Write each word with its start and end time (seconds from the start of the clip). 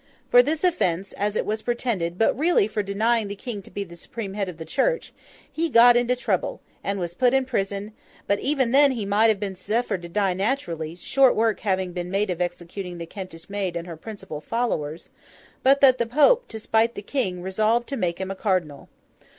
For 0.31 0.41
this 0.41 0.63
offence—as 0.63 1.35
it 1.35 1.45
was 1.45 1.61
pretended, 1.61 2.17
but 2.17 2.35
really 2.35 2.67
for 2.67 2.81
denying 2.81 3.27
the 3.27 3.35
King 3.35 3.61
to 3.61 3.69
be 3.69 3.83
the 3.83 3.95
supreme 3.95 4.33
Head 4.33 4.49
of 4.49 4.57
the 4.57 4.65
Church—he 4.65 5.69
got 5.69 5.95
into 5.95 6.15
trouble, 6.15 6.59
and 6.83 6.97
was 6.99 7.13
put 7.13 7.35
in 7.35 7.45
prison; 7.45 7.93
but, 8.25 8.39
even 8.39 8.71
then, 8.71 8.93
he 8.93 9.05
might 9.05 9.27
have 9.27 9.39
been 9.39 9.55
suffered 9.55 10.01
to 10.01 10.09
die 10.09 10.33
naturally 10.33 10.95
(short 10.95 11.35
work 11.35 11.59
having 11.59 11.93
been 11.93 12.09
made 12.09 12.31
of 12.31 12.41
executing 12.41 12.97
the 12.97 13.05
Kentish 13.05 13.47
Maid 13.47 13.75
and 13.75 13.85
her 13.85 13.95
principal 13.95 14.41
followers), 14.41 15.09
but 15.61 15.81
that 15.81 15.99
the 15.99 16.07
Pope, 16.07 16.47
to 16.47 16.59
spite 16.59 16.95
the 16.95 17.03
King, 17.03 17.43
resolved 17.43 17.87
to 17.89 17.95
make 17.95 18.17
him 18.19 18.31
a 18.31 18.35
cardinal. 18.35 18.89